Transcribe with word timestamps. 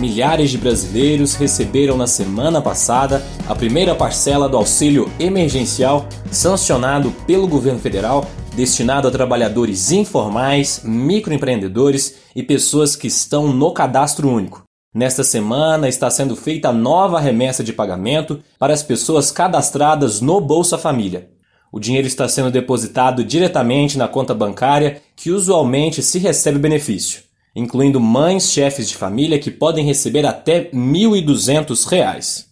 milhares 0.00 0.50
de 0.50 0.56
brasileiros 0.56 1.34
receberam 1.34 1.96
na 1.96 2.06
semana 2.06 2.62
passada 2.62 3.22
a 3.46 3.54
primeira 3.54 3.94
parcela 3.94 4.48
do 4.48 4.56
auxílio 4.56 5.10
emergencial 5.20 6.08
sancionado 6.32 7.10
pelo 7.26 7.46
governo 7.46 7.78
federal, 7.78 8.26
destinado 8.56 9.06
a 9.06 9.10
trabalhadores 9.10 9.92
informais, 9.92 10.80
microempreendedores 10.82 12.16
e 12.34 12.42
pessoas 12.42 12.96
que 12.96 13.06
estão 13.06 13.52
no 13.52 13.72
cadastro 13.72 14.28
único. 14.28 14.64
Nesta 14.92 15.22
semana 15.22 15.88
está 15.88 16.10
sendo 16.10 16.34
feita 16.34 16.70
a 16.70 16.72
nova 16.72 17.20
remessa 17.20 17.62
de 17.62 17.72
pagamento 17.72 18.42
para 18.58 18.72
as 18.72 18.82
pessoas 18.82 19.30
cadastradas 19.30 20.20
no 20.20 20.40
Bolsa 20.40 20.78
Família. 20.78 21.28
O 21.70 21.78
dinheiro 21.78 22.08
está 22.08 22.26
sendo 22.26 22.50
depositado 22.50 23.22
diretamente 23.22 23.96
na 23.96 24.08
conta 24.08 24.34
bancária 24.34 25.00
que 25.14 25.30
usualmente 25.30 26.02
se 26.02 26.18
recebe 26.18 26.58
benefício, 26.58 27.22
incluindo 27.54 28.00
mães 28.00 28.50
chefes 28.50 28.88
de 28.88 28.96
família 28.96 29.38
que 29.38 29.50
podem 29.50 29.84
receber 29.84 30.24
até 30.26 30.58
R$ 30.58 30.70
1.200. 30.72 32.46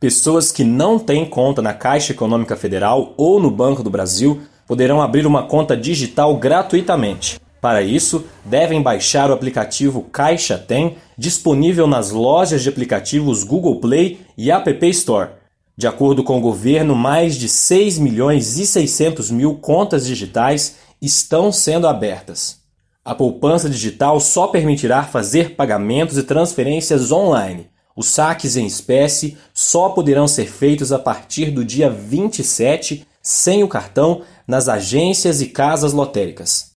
Pessoas 0.00 0.50
que 0.50 0.64
não 0.64 0.98
têm 0.98 1.24
conta 1.24 1.62
na 1.62 1.72
Caixa 1.72 2.12
Econômica 2.12 2.56
Federal 2.56 3.14
ou 3.16 3.38
no 3.38 3.50
Banco 3.50 3.82
do 3.82 3.90
Brasil 3.90 4.42
poderão 4.66 5.00
abrir 5.00 5.26
uma 5.26 5.44
conta 5.44 5.76
digital 5.76 6.36
gratuitamente. 6.36 7.38
Para 7.60 7.82
isso, 7.82 8.24
devem 8.44 8.82
baixar 8.82 9.30
o 9.30 9.32
aplicativo 9.32 10.02
Caixa 10.10 10.58
Tem, 10.58 10.96
disponível 11.16 11.86
nas 11.86 12.10
lojas 12.10 12.62
de 12.62 12.68
aplicativos 12.68 13.44
Google 13.44 13.78
Play 13.78 14.18
e 14.36 14.50
App 14.50 14.84
Store. 14.88 15.30
De 15.76 15.86
acordo 15.86 16.24
com 16.24 16.38
o 16.38 16.40
governo, 16.40 16.96
mais 16.96 17.36
de 17.36 17.48
6 17.48 17.98
milhões 17.98 18.58
e 18.58 18.66
600 18.66 19.30
mil 19.30 19.54
contas 19.54 20.04
digitais 20.04 20.78
estão 21.00 21.52
sendo 21.52 21.86
abertas. 21.86 22.61
A 23.04 23.16
poupança 23.16 23.68
digital 23.68 24.20
só 24.20 24.46
permitirá 24.46 25.02
fazer 25.02 25.56
pagamentos 25.56 26.16
e 26.16 26.22
transferências 26.22 27.10
online. 27.10 27.68
Os 27.96 28.06
saques 28.06 28.56
em 28.56 28.64
espécie 28.64 29.36
só 29.52 29.88
poderão 29.88 30.28
ser 30.28 30.46
feitos 30.46 30.92
a 30.92 30.98
partir 31.00 31.50
do 31.50 31.64
dia 31.64 31.90
27, 31.90 33.04
sem 33.20 33.64
o 33.64 33.68
cartão, 33.68 34.22
nas 34.46 34.68
agências 34.68 35.40
e 35.40 35.46
casas 35.46 35.92
lotéricas. 35.92 36.72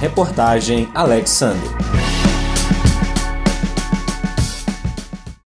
Reportagem 0.00 0.88
Alexandre. 0.94 1.68